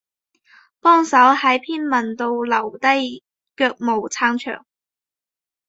[0.79, 3.23] 幫手喺篇文度留低
[3.55, 4.65] 腳毛撐場